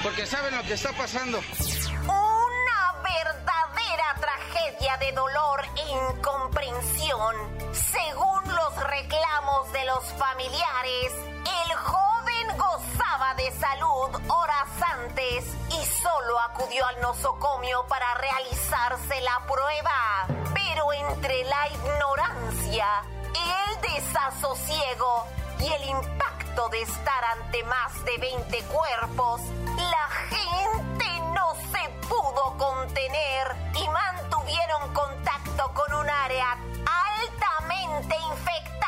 porque 0.02 0.26
saben 0.26 0.56
lo 0.56 0.62
que 0.64 0.74
está 0.74 0.90
pasando. 0.94 1.38
Una 2.02 2.94
verdadera 3.04 4.16
tragedia 4.20 4.96
de 4.96 5.12
dolor 5.12 5.62
e 5.76 6.14
incomprensión. 6.16 7.36
Según 7.72 8.42
los 8.56 8.76
reclamos 8.88 9.72
de 9.72 9.84
los 9.84 10.04
familiares, 10.14 11.12
acudió 16.54 16.86
al 16.86 17.00
nosocomio 17.00 17.84
para 17.88 18.14
realizarse 18.14 19.20
la 19.22 19.44
prueba. 19.46 20.26
Pero 20.54 20.92
entre 20.92 21.42
la 21.44 21.68
ignorancia, 21.68 22.86
el 23.34 23.80
desasosiego 23.80 25.26
y 25.58 25.72
el 25.72 25.84
impacto 25.88 26.68
de 26.68 26.82
estar 26.82 27.24
ante 27.24 27.64
más 27.64 28.04
de 28.04 28.18
20 28.18 28.62
cuerpos, 28.64 29.40
la 29.76 30.08
gente 30.30 31.20
no 31.34 31.54
se 31.72 31.88
pudo 32.06 32.56
contener 32.56 33.56
y 33.74 33.88
mantuvieron 33.88 34.94
contacto 34.94 35.72
con 35.74 35.92
un 35.94 36.08
área 36.08 36.52
altamente 36.52 38.16
infectada, 38.30 38.83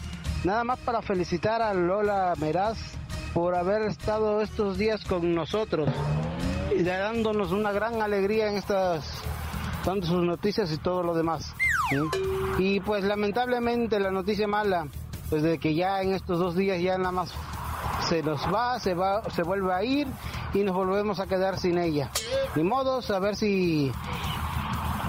Nada 0.42 0.64
más 0.64 0.80
para 0.80 1.02
felicitar 1.02 1.62
a 1.62 1.73
Lola 1.73 2.35
Meraz 2.40 2.96
por 3.37 3.55
haber 3.55 3.83
estado 3.83 4.40
estos 4.40 4.78
días 4.78 5.05
con 5.05 5.35
nosotros 5.35 5.90
y 6.75 6.83
dándonos 6.83 7.52
una 7.52 7.71
gran 7.71 8.00
alegría 8.00 8.49
en 8.49 8.57
estas, 8.57 9.21
dando 9.85 10.07
sus 10.07 10.23
noticias 10.23 10.73
y 10.73 10.78
todo 10.78 11.02
lo 11.02 11.12
demás. 11.12 11.55
Y 12.59 12.81
pues 12.81 13.05
lamentablemente 13.05 14.00
la 14.00 14.11
noticia 14.11 14.49
mala, 14.49 14.88
pues 15.28 15.43
de 15.43 15.59
que 15.59 15.75
ya 15.75 16.00
en 16.00 16.14
estos 16.14 16.38
dos 16.38 16.57
días 16.57 16.81
ya 16.81 16.97
nada 16.97 17.12
más 17.12 17.31
se 18.09 18.23
nos 18.23 18.40
va, 18.47 18.81
se 18.81 18.95
va, 18.95 19.23
se 19.28 19.43
vuelve 19.43 19.75
a 19.75 19.85
ir 19.85 20.09
y 20.55 20.61
nos 20.61 20.75
volvemos 20.75 21.21
a 21.21 21.26
quedar 21.26 21.59
sin 21.59 21.76
ella. 21.76 22.11
Ni 22.55 22.62
modos, 22.62 23.11
a 23.11 23.19
ver 23.19 23.37
si 23.37 23.93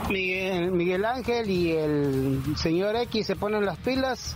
Miguel, 0.10 0.74
Miguel 0.74 1.06
Ángel 1.06 1.50
y 1.50 1.72
el 1.72 2.58
señor 2.58 2.98
X 2.98 3.26
se 3.26 3.38
ponen 3.38 3.64
las 3.66 3.78
pilas 3.78 4.36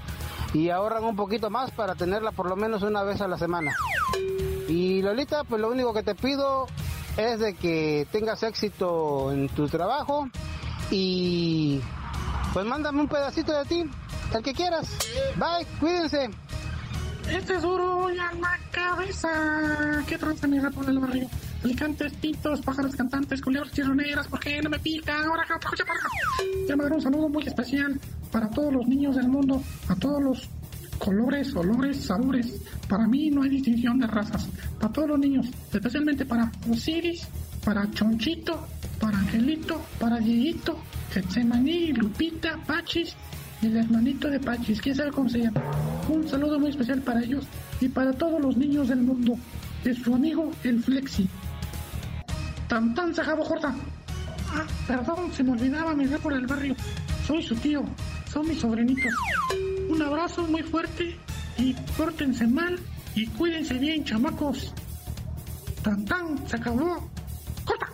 y 0.54 0.70
ahorran 0.70 1.04
un 1.04 1.16
poquito 1.16 1.50
más 1.50 1.72
para 1.72 1.96
tenerla 1.96 2.32
por 2.32 2.48
lo 2.48 2.56
menos 2.56 2.84
una 2.84 3.04
vez 3.04 3.22
a 3.22 3.28
la 3.28 3.38
semana. 3.38 3.74
Y 4.68 5.02
Lolita, 5.02 5.44
pues 5.44 5.62
lo 5.62 5.70
único 5.70 5.94
que 5.94 6.04
te 6.04 6.16
pido 6.16 6.68
es 7.18 7.40
de 7.40 7.54
que 7.56 8.08
tengas 8.12 8.44
éxito 8.44 9.32
en 9.32 9.50
tu 9.50 9.68
trabajo 9.68 10.30
y 10.90 11.82
pues 12.54 12.66
mándame 12.66 13.02
un 13.02 13.08
pedacito 13.08 13.54
de 13.54 13.66
ti, 13.66 13.84
el 14.34 14.44
que 14.44 14.54
quieras. 14.54 14.98
Bye, 15.36 15.66
cuídense. 15.80 16.30
Este 17.30 17.56
es 17.56 17.62
duro 17.62 18.10
ya 18.10 18.32
la 18.34 18.58
cabeza. 18.72 20.04
¿Qué 20.08 20.18
tranza 20.18 20.48
mi 20.48 20.60
por 20.60 20.90
el 20.90 21.00
barrio? 21.00 21.30
Alicantes, 21.64 22.14
pintos, 22.14 22.62
pájaros 22.62 22.96
cantantes, 22.96 23.42
culebras 23.42 23.72
chirroneras, 23.72 24.28
¿por 24.28 24.40
qué 24.40 24.62
no 24.62 24.70
me 24.70 24.80
pican? 24.80 25.24
Ahora, 25.26 25.44
escucha 25.44 25.86
para 25.86 26.00
Quiero 26.66 26.78
mandar 26.78 26.94
un 26.94 27.02
saludo 27.02 27.30
muy 27.30 27.46
especial 27.46 28.00
para 28.32 28.50
todos 28.50 28.74
los 28.74 28.88
niños 28.88 29.16
del 29.16 29.28
mundo, 29.28 29.62
a 29.88 29.96
todos 29.96 30.22
los 30.22 30.50
colores, 30.98 31.54
olores, 31.56 31.98
sabores. 31.98 32.62
Para 32.88 33.08
mí 33.08 33.30
no 33.30 33.44
hay 33.44 33.50
distinción 33.50 34.00
de 34.00 34.08
razas. 34.08 34.48
Para 34.80 34.94
todos 34.94 35.10
los 35.10 35.20
niños, 35.20 35.48
especialmente 35.72 36.26
para 36.26 36.52
Osiris, 36.70 37.28
para 37.64 37.90
Chonchito, 37.92 38.68
para 39.00 39.18
Angelito, 39.18 39.82
para 40.00 40.20
Dieguito, 40.20 40.78
Getsemaní, 41.12 41.94
Lupita, 41.94 42.58
Pachis 42.66 43.16
y 43.62 43.68
el 43.68 43.78
hermanito 43.78 44.30
de 44.30 44.40
Pachis, 44.40 44.82
quién 44.82 44.96
sabe 44.96 45.12
cómo 45.12 45.30
se 45.30 45.40
llama. 45.40 45.62
Un 46.08 46.28
saludo 46.28 46.60
muy 46.60 46.70
especial 46.70 47.02
para 47.02 47.22
ellos 47.22 47.46
y 47.80 47.90
para 47.90 48.14
todos 48.14 48.42
los 48.42 48.56
niños 48.58 48.88
del 48.88 49.02
mundo. 49.02 49.38
Es 49.84 49.98
su 49.98 50.14
amigo 50.14 50.52
el 50.64 50.84
Flexi. 50.84 51.28
Tan 52.68 52.94
tan 52.94 53.14
se 53.14 53.22
acabó 53.22 53.44
corta. 53.44 53.76
Ah, 54.54 54.66
perdón, 54.88 55.32
se 55.34 55.44
me 55.44 55.52
olvidaba 55.52 55.94
mi 55.96 56.06
por 56.08 56.34
el 56.34 56.46
barrio. 56.46 56.76
Soy 57.26 57.42
su 57.42 57.56
tío, 57.56 57.84
son 58.32 58.48
mis 58.48 58.60
sobrinitos. 58.60 59.14
Un 59.90 60.02
abrazo 60.02 60.44
muy 60.44 60.64
fuerte 60.64 61.18
y 61.58 61.74
pórtense 61.98 62.48
mal 62.48 62.80
y 63.16 63.28
cuídense 63.28 63.76
bien, 63.76 64.04
chamacos. 64.06 64.74
Tan 65.84 66.06
tan, 66.06 66.48
se 66.48 66.56
acabó. 66.56 67.10
¡Corta! 67.66 67.88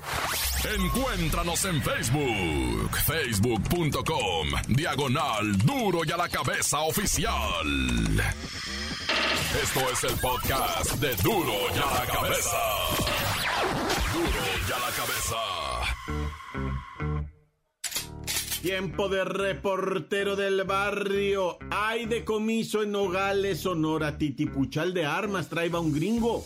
Encuéntranos 0.76 1.65
en 1.65 1.82
Facebook, 1.82 2.97
facebook.com, 3.06 4.47
diagonal 4.67 5.58
duro 5.60 6.02
y 6.06 6.12
a 6.12 6.17
la 6.17 6.30
cabeza 6.30 6.80
oficial. 6.82 7.34
Esto 9.63 9.80
es 9.91 10.04
el 10.04 10.19
podcast 10.19 10.91
de 10.95 11.15
duro 11.17 11.54
y 11.73 11.78
a 11.78 12.00
la 12.00 12.06
cabeza. 12.06 12.58
Duro 14.13 14.43
y 14.67 14.71
a 14.71 14.80
la 14.80 14.91
cabeza. 14.95 15.67
Tiempo 18.68 19.08
de 19.08 19.24
reportero 19.24 20.36
del 20.36 20.66
barrio. 20.66 21.58
Hay 21.72 22.06
decomiso 22.06 22.84
en 22.84 22.92
Nogales, 22.92 23.62
Sonora. 23.62 24.18
Titipuchal 24.18 24.94
de 24.94 25.06
armas 25.06 25.48
traeba 25.48 25.80
un 25.80 25.94
gringo. 25.94 26.44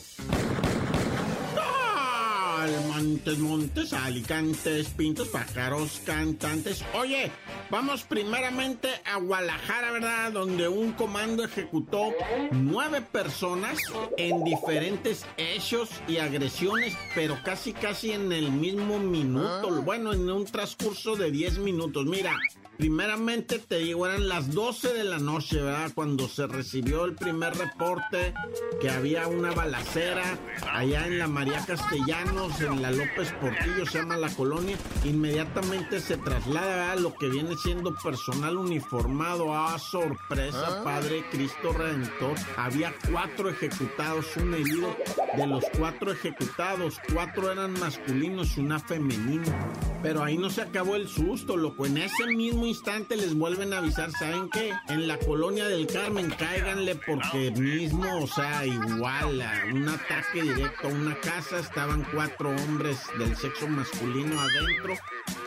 Montes, 3.02 3.40
Montes, 3.40 3.94
Alicantes, 3.94 4.90
Pintos, 4.90 5.28
Pájaros, 5.30 6.02
Cantantes. 6.06 6.86
Oye, 6.94 7.32
vamos 7.72 8.04
primeramente 8.04 8.90
a 9.06 9.18
Guadalajara, 9.18 9.92
¿verdad? 9.92 10.32
Donde 10.32 10.68
un 10.68 10.92
comando 10.92 11.44
ejecutó 11.44 12.14
nueve 12.52 13.02
personas 13.02 13.80
en 14.18 14.44
diferentes 14.44 15.26
hechos 15.38 15.90
y 16.08 16.18
agresiones, 16.18 16.96
pero 17.16 17.40
casi, 17.44 17.74
casi 17.74 18.12
en 18.12 18.32
el 18.32 18.52
mismo 18.52 19.00
minuto. 19.00 19.82
Bueno, 19.82 20.14
en 20.14 20.30
un 20.30 20.46
transcurso 20.46 21.16
de 21.16 21.32
diez 21.32 21.58
minutos. 21.58 22.06
Mira, 22.06 22.38
Primeramente 22.82 23.60
te 23.60 23.78
digo, 23.78 24.08
eran 24.08 24.28
las 24.28 24.56
12 24.56 24.96
de 24.96 25.04
la 25.04 25.20
noche, 25.20 25.62
¿verdad? 25.62 25.92
Cuando 25.94 26.28
se 26.28 26.48
recibió 26.48 27.06
el 27.06 27.14
primer 27.14 27.56
reporte 27.56 28.34
que 28.82 28.90
había 28.90 29.28
una 29.28 29.52
balacera 29.52 30.24
allá 30.68 31.06
en 31.06 31.20
la 31.20 31.28
María 31.28 31.64
Castellanos, 31.64 32.60
en 32.60 32.82
la 32.82 32.90
López 32.90 33.32
Portillo, 33.40 33.86
se 33.86 34.00
llama 34.00 34.18
la 34.18 34.30
colonia. 34.30 34.80
Inmediatamente 35.04 36.00
se 36.00 36.18
traslada 36.18 36.92
a 36.92 36.96
lo 36.96 37.14
que 37.14 37.30
viene 37.30 37.56
siendo 37.56 37.94
personal 38.04 38.58
uniformado. 38.58 39.54
a 39.54 39.78
sorpresa, 39.78 40.80
ah. 40.80 40.84
Padre 40.84 41.24
Cristo 41.30 41.74
Redentor! 41.74 42.36
Había 42.58 42.96
cuatro 43.12 43.52
ejecutados, 43.52 44.26
un 44.38 44.56
herido. 44.56 44.98
De 45.38 45.46
los 45.46 45.66
cuatro 45.78 46.12
ejecutados, 46.12 47.00
cuatro 47.14 47.52
eran 47.52 47.74
masculinos 47.74 48.58
y 48.58 48.62
una 48.62 48.80
femenina. 48.80 49.56
Pero 50.02 50.24
ahí 50.24 50.38
no 50.38 50.50
se 50.50 50.62
acabó 50.62 50.96
el 50.96 51.08
susto, 51.08 51.58
loco. 51.58 51.86
En 51.86 51.98
ese 51.98 52.26
mismo 52.28 52.66
instante 52.66 53.16
les 53.16 53.36
vuelven 53.36 53.74
a 53.74 53.78
avisar, 53.78 54.12
¿saben 54.12 54.50
qué? 54.50 54.72
En 54.90 55.08
la 55.08 55.18
colonia 55.18 55.68
del 55.68 55.88
Carmen, 55.88 56.30
cáiganle 56.32 56.96
porque 56.96 57.52
mismo, 57.52 58.24
o 58.24 58.28
sea, 58.28 58.66
igual, 58.66 59.42
a 59.42 59.66
un 59.72 59.88
ataque 59.88 60.42
directo 60.42 60.88
a 60.88 60.92
una 60.92 61.16
casa, 61.20 61.60
estaban 61.60 62.06
cuatro 62.14 62.50
hombres 62.50 63.00
del 63.20 63.36
sexo 63.36 63.68
masculino 63.68 64.40
adentro 64.40 64.96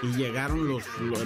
y 0.03 0.09
llegaron 0.17 0.69
los, 0.69 0.85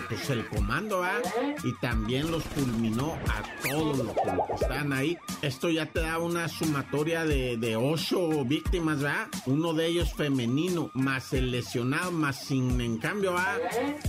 pues 0.09 0.31
el 0.31 0.47
comando, 0.47 1.03
¿ah? 1.03 1.21
Y 1.65 1.73
también 1.81 2.31
los 2.31 2.45
fulminó 2.45 3.19
a 3.29 3.69
todos 3.69 3.99
los 3.99 4.09
que, 4.13 4.55
están 4.63 4.93
ahí. 4.93 5.19
Esto 5.43 5.69
ya 5.69 5.87
te 5.87 6.01
da 6.01 6.19
una 6.19 6.49
sumatoria 6.49 7.25
de, 7.25 7.57
de 7.57 7.77
ocho 7.77 8.45
víctimas, 8.45 9.03
¿verdad? 9.03 9.29
Uno 9.47 9.73
de 9.75 9.87
ellos 9.87 10.15
femenino, 10.15 10.91
más 10.95 11.33
el 11.33 11.51
lesionado, 11.51 12.13
más 12.13 12.45
sin, 12.45 12.81
en 12.81 12.99
cambio, 12.99 13.37
¿ah? 13.37 13.57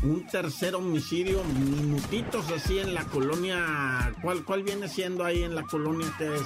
Un 0.04 0.28
tercer 0.28 0.76
homicidio 0.76 1.44
minutitos 1.44 2.52
así 2.52 2.80
en 2.80 2.94
la 2.94 3.06
colonia. 3.06 4.14
¿Cuál, 4.22 4.44
cuál 4.44 4.64
viene 4.64 4.88
siendo 4.88 5.24
ahí 5.24 5.44
en 5.44 5.56
la 5.56 5.64
colonia 5.64 6.14
que 6.18 6.36
es? 6.36 6.44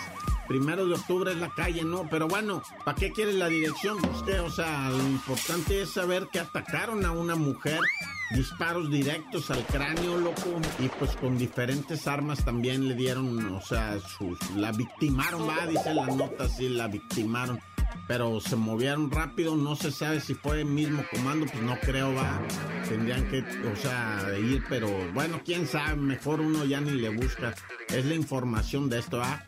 Primero 0.48 0.86
de 0.86 0.94
octubre 0.94 1.32
es 1.32 1.38
la 1.38 1.50
calle, 1.50 1.84
¿no? 1.84 2.08
Pero 2.10 2.28
bueno, 2.28 2.62
¿para 2.84 2.96
qué 2.96 3.12
quieres 3.12 3.36
la 3.36 3.48
dirección? 3.48 3.98
Usted, 4.14 4.42
o 4.42 4.50
sea, 4.50 4.90
lo 4.90 5.08
importante 5.08 5.82
es 5.82 5.92
saber 5.92 6.28
que 6.32 6.40
atacaron 6.40 7.06
a 7.06 7.12
una 7.12 7.36
mujer 7.36 7.80
disparos 8.32 8.90
directos 8.90 9.52
al 9.52 9.66
cráneo, 9.66 10.18
loco, 10.18 10.60
y 10.80 10.88
pues 10.88 11.16
con 11.18 11.38
diferentes 11.38 12.08
armas 12.08 12.44
también 12.44 12.88
le 12.88 12.96
dieron, 12.96 13.54
o 13.54 13.62
sea, 13.62 14.00
sus, 14.00 14.40
la 14.56 14.72
victimaron, 14.72 15.48
va, 15.48 15.68
dice 15.68 15.94
la 15.94 16.08
nota, 16.08 16.50
sí, 16.50 16.70
la 16.70 16.88
victimaron 16.88 17.60
pero 18.08 18.40
se 18.42 18.56
movieron 18.56 19.12
rápido, 19.12 19.56
no 19.56 19.76
se 19.76 19.92
sabe 19.92 20.20
si 20.20 20.34
fue 20.34 20.62
el 20.62 20.66
mismo 20.66 21.04
comando, 21.12 21.46
pues 21.46 21.64
no 21.64 21.78
creo, 21.80 22.14
va, 22.14 22.42
tendrían 22.88 23.30
que, 23.30 23.40
o 23.40 23.76
sea, 23.76 24.28
ir, 24.38 24.64
pero 24.68 24.90
bueno, 25.14 25.42
quién 25.46 25.68
sabe, 25.68 25.96
mejor 25.96 26.42
uno 26.42 26.66
ya 26.66 26.82
ni 26.82 26.92
le 26.92 27.10
busca, 27.10 27.54
es 27.90 28.06
la 28.06 28.16
información 28.16 28.90
de 28.90 29.00
esto, 29.00 29.22
¿ah? 29.22 29.44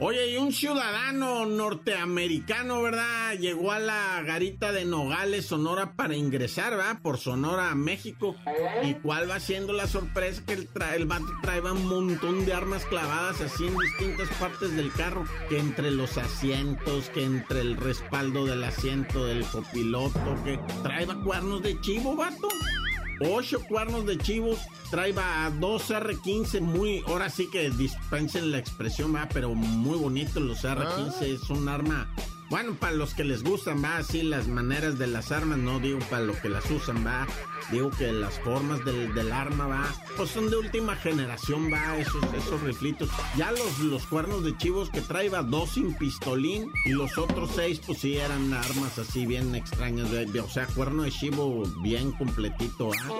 Oye, 0.00 0.30
y 0.30 0.36
un 0.36 0.52
ciudadano 0.52 1.44
norteamericano, 1.44 2.80
¿verdad? 2.82 3.32
Llegó 3.32 3.72
a 3.72 3.80
la 3.80 4.22
garita 4.22 4.70
de 4.70 4.84
Nogales, 4.84 5.46
Sonora, 5.46 5.96
para 5.96 6.14
ingresar, 6.14 6.76
¿verdad? 6.76 7.00
Por 7.02 7.18
Sonora 7.18 7.72
a 7.72 7.74
México. 7.74 8.36
¿Y 8.84 8.94
cuál 8.94 9.28
va 9.28 9.40
siendo 9.40 9.72
la 9.72 9.88
sorpresa? 9.88 10.44
Que 10.46 10.52
el, 10.52 10.68
tra 10.68 10.92
vato 11.04 11.26
traía 11.42 11.72
un 11.72 11.88
montón 11.88 12.46
de 12.46 12.52
armas 12.52 12.84
clavadas 12.84 13.40
así 13.40 13.66
en 13.66 13.76
distintas 13.76 14.28
partes 14.38 14.76
del 14.76 14.92
carro. 14.92 15.24
Que 15.48 15.58
entre 15.58 15.90
los 15.90 16.16
asientos, 16.16 17.08
que 17.08 17.24
entre 17.24 17.60
el 17.60 17.76
respaldo 17.76 18.46
del 18.46 18.62
asiento 18.62 19.26
del 19.26 19.44
copiloto, 19.46 20.36
que 20.44 20.60
traía 20.84 21.12
cuernos 21.24 21.60
de 21.62 21.80
chivo, 21.80 22.14
vato. 22.14 22.46
Ocho 23.20 23.60
cuernos 23.68 24.06
de 24.06 24.18
chivos, 24.18 24.58
traía 24.90 25.52
dos 25.58 25.90
R15 25.90 26.60
muy, 26.60 27.02
ahora 27.06 27.30
sí 27.30 27.48
que 27.50 27.70
dispensen 27.70 28.52
la 28.52 28.58
expresión, 28.58 29.14
va, 29.14 29.28
pero 29.32 29.54
muy 29.54 29.98
bonito 29.98 30.40
los 30.40 30.64
R15, 30.64 31.12
ah. 31.20 31.24
es 31.24 31.50
un 31.50 31.68
arma 31.68 32.08
bueno, 32.50 32.74
para 32.74 32.92
los 32.92 33.14
que 33.14 33.24
les 33.24 33.42
gustan, 33.42 33.82
va, 33.84 33.98
así 33.98 34.22
las 34.22 34.48
maneras 34.48 34.98
de 34.98 35.06
las 35.06 35.32
armas, 35.32 35.58
no 35.58 35.80
digo 35.80 35.98
para 36.10 36.22
los 36.22 36.36
que 36.38 36.48
las 36.48 36.70
usan, 36.70 37.06
va. 37.06 37.26
Digo 37.70 37.90
que 37.90 38.10
las 38.12 38.38
formas 38.40 38.82
del, 38.86 39.12
del 39.14 39.30
arma, 39.32 39.66
va, 39.66 39.84
pues 40.16 40.30
son 40.30 40.48
de 40.48 40.56
última 40.56 40.96
generación, 40.96 41.70
va, 41.70 41.98
esos, 41.98 42.24
esos 42.34 42.62
riflitos. 42.62 43.10
Ya 43.36 43.50
los, 43.52 43.78
los 43.80 44.06
cuernos 44.06 44.44
de 44.44 44.56
chivos 44.56 44.88
que 44.88 45.02
trae, 45.02 45.28
va, 45.28 45.42
dos 45.42 45.72
sin 45.72 45.94
pistolín 45.94 46.70
y 46.86 46.90
los 46.90 47.18
otros 47.18 47.50
seis, 47.54 47.80
pues 47.84 47.98
sí 47.98 48.16
eran 48.16 48.54
armas 48.54 48.98
así 48.98 49.26
bien 49.26 49.54
extrañas, 49.54 50.08
o 50.10 50.48
sea, 50.48 50.66
cuerno 50.68 51.02
de 51.02 51.10
chivo 51.10 51.64
bien 51.82 52.12
completito, 52.12 52.90
¿ah? 53.04 53.12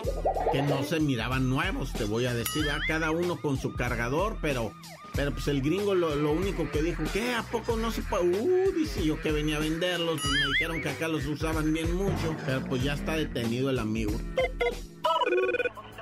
Que 0.52 0.62
no 0.62 0.82
se 0.82 1.00
miraban 1.00 1.50
nuevos, 1.50 1.92
te 1.92 2.04
voy 2.04 2.24
a 2.24 2.32
decir, 2.32 2.66
va, 2.66 2.78
cada 2.86 3.10
uno 3.10 3.36
con 3.36 3.58
su 3.58 3.74
cargador, 3.74 4.38
pero 4.40 4.72
pero 5.18 5.32
pues 5.32 5.48
el 5.48 5.60
gringo 5.62 5.96
lo, 5.96 6.30
único 6.30 6.70
que 6.70 6.80
dijo, 6.80 7.02
¿qué? 7.12 7.34
¿A 7.34 7.42
poco 7.42 7.76
no 7.76 7.90
se 7.90 8.02
puede? 8.02 8.38
Uh, 8.38 8.70
dice 8.70 9.04
yo 9.04 9.20
que 9.20 9.32
venía 9.32 9.56
a 9.56 9.58
venderlos. 9.58 10.20
Y 10.24 10.28
me 10.28 10.46
dijeron 10.52 10.80
que 10.80 10.90
acá 10.90 11.08
los 11.08 11.26
usaban 11.26 11.72
bien 11.72 11.92
mucho. 11.92 12.36
Pero 12.46 12.64
pues 12.66 12.84
ya 12.84 12.92
está 12.92 13.16
detenido 13.16 13.68
el 13.68 13.80
amigo. 13.80 14.12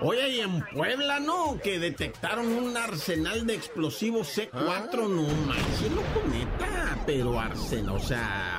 Oye, 0.03 0.29
y 0.29 0.41
en 0.41 0.61
Puebla, 0.67 1.19
¿no? 1.19 1.59
Que 1.63 1.79
detectaron 1.79 2.47
un 2.47 2.77
arsenal 2.77 3.47
de 3.47 3.55
explosivos 3.55 4.37
C4, 4.37 5.09
no 5.09 5.23
manches, 5.47 5.93
loco, 5.93 6.23
neta. 6.31 7.03
Pero 7.07 7.41
arsenal, 7.41 7.97
o 7.97 7.99
sea, 7.99 8.56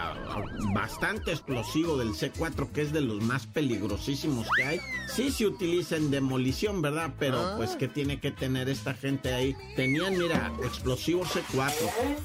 bastante 0.73 1.32
explosivo 1.32 1.97
del 1.97 2.10
C4, 2.10 2.71
que 2.71 2.82
es 2.82 2.91
de 2.93 3.02
los 3.02 3.21
más 3.21 3.47
peligrosísimos 3.47 4.47
que 4.56 4.63
hay. 4.63 4.80
Sí 5.08 5.32
se 5.32 5.45
utiliza 5.45 5.95
en 5.95 6.12
demolición, 6.12 6.82
¿verdad? 6.82 7.13
Pero 7.19 7.39
ah. 7.39 7.54
pues, 7.58 7.76
¿qué 7.76 7.88
tiene 7.88 8.19
que 8.19 8.32
tener 8.32 8.69
esta 8.69 8.93
gente 8.93 9.34
ahí? 9.34 9.56
Tenían, 9.76 10.17
mira, 10.17 10.52
explosivos 10.63 11.30
C4. 11.36 11.73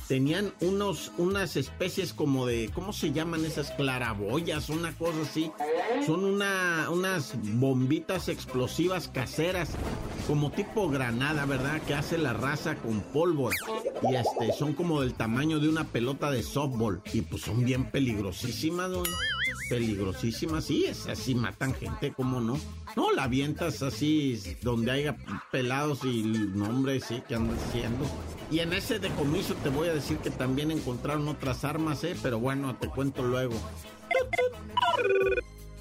Tenían 0.09 0.53
unos, 0.61 1.13
unas 1.19 1.57
especies 1.57 2.13
como 2.13 2.47
de, 2.47 2.71
¿cómo 2.75 2.93
se 2.93 3.13
llaman 3.13 3.45
esas 3.45 3.71
claraboyas? 3.73 4.69
Una 4.69 4.93
cosa 4.93 5.23
así. 5.23 5.51
Son 6.07 6.25
una, 6.25 6.89
unas 6.91 7.35
bombitas 7.43 8.29
explosivas 8.29 9.09
caseras, 9.09 9.71
como 10.27 10.51
tipo 10.51 10.89
granada, 10.89 11.47
¿verdad? 11.47 11.81
Que 11.83 11.95
hace 11.95 12.19
la 12.19 12.33
raza 12.33 12.77
con 12.77 13.01
pólvora. 13.01 13.57
Y 14.03 14.15
este, 14.15 14.53
son 14.59 14.73
como 14.73 15.01
del 15.01 15.15
tamaño 15.15 15.61
de 15.61 15.69
una 15.69 15.85
pelota 15.85 16.31
de 16.31 16.43
softball. 16.43 17.03
Y 17.13 17.23
pues 17.23 17.43
son 17.43 17.65
bien 17.65 17.91
peligrosísimas, 18.03 18.91
¿no? 18.91 19.03
Peligrosísimas, 19.69 20.65
sí, 20.65 20.85
es 20.87 21.07
así, 21.07 21.35
matan 21.35 21.73
gente, 21.75 22.13
¿cómo 22.13 22.41
no? 22.41 22.59
No, 22.97 23.13
la 23.13 23.25
avientas 23.25 23.83
así, 23.83 24.41
donde 24.61 24.91
haya 24.91 25.17
pelados 25.51 26.05
y 26.05 26.23
nombres, 26.23 27.05
sí, 27.05 27.23
que 27.27 27.37
andan 27.37 27.57
haciendo. 27.59 28.05
Y 28.51 28.59
en 28.59 28.73
ese 28.73 28.99
decomiso 28.99 29.55
te 29.55 29.69
voy 29.69 29.89
a 29.89 29.95
decir 29.95 30.19
que 30.19 30.31
también 30.31 30.71
encontraron 30.71 31.29
otras 31.29 31.65
armas, 31.65 32.03
¿eh? 32.05 32.17
Pero 32.23 32.39
bueno, 32.39 32.77
te 32.77 32.89
cuento 32.89 33.23
luego. 33.23 33.55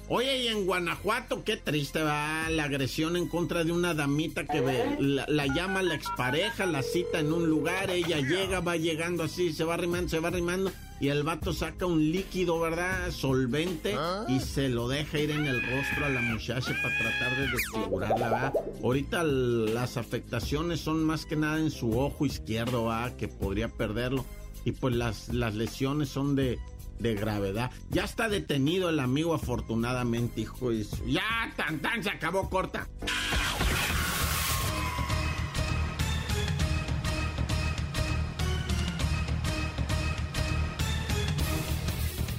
Oye, 0.08 0.42
y 0.42 0.48
en 0.48 0.66
Guanajuato, 0.66 1.42
qué 1.42 1.56
triste 1.56 2.02
va 2.02 2.48
la 2.50 2.64
agresión 2.64 3.16
en 3.16 3.28
contra 3.28 3.64
de 3.64 3.72
una 3.72 3.94
damita 3.94 4.44
que 4.46 4.60
la, 4.98 5.46
llama 5.46 5.82
la 5.82 5.94
expareja, 5.94 6.66
la 6.66 6.82
cita 6.82 7.18
en 7.18 7.32
un 7.32 7.48
lugar, 7.48 7.90
ella 7.90 8.20
llega, 8.20 8.60
va 8.60 8.76
llegando 8.76 9.22
así, 9.22 9.52
se 9.52 9.64
va 9.64 9.74
arrimando, 9.74 10.08
se 10.08 10.18
va 10.18 10.28
arrimando, 10.28 10.70
y 11.02 11.08
el 11.08 11.24
vato 11.24 11.52
saca 11.52 11.84
un 11.84 12.12
líquido, 12.12 12.60
¿verdad? 12.60 13.10
Solvente, 13.10 13.96
y 14.28 14.38
se 14.38 14.68
lo 14.68 14.86
deja 14.86 15.18
ir 15.18 15.32
en 15.32 15.46
el 15.46 15.60
rostro 15.60 16.06
a 16.06 16.08
la 16.08 16.20
muchacha 16.20 16.72
para 16.80 16.96
tratar 16.96 17.36
de 17.38 17.48
desfigurarla, 17.48 18.30
¿verdad? 18.30 18.54
Ahorita 18.84 19.24
las 19.24 19.96
afectaciones 19.96 20.78
son 20.78 21.02
más 21.02 21.26
que 21.26 21.34
nada 21.34 21.58
en 21.58 21.72
su 21.72 21.98
ojo 21.98 22.24
izquierdo, 22.24 22.84
¿verdad? 22.84 23.16
Que 23.16 23.26
podría 23.26 23.66
perderlo. 23.66 24.24
Y 24.64 24.70
pues 24.70 24.94
las, 24.94 25.28
las 25.30 25.56
lesiones 25.56 26.08
son 26.08 26.36
de 26.36 26.60
de 27.00 27.14
gravedad. 27.16 27.72
Ya 27.90 28.04
está 28.04 28.28
detenido 28.28 28.88
el 28.88 29.00
amigo 29.00 29.34
afortunadamente, 29.34 30.42
hijo. 30.42 30.70
Ya, 30.70 31.52
tan 31.56 31.80
tan, 31.80 32.04
se 32.04 32.10
acabó 32.10 32.48
corta. 32.48 32.86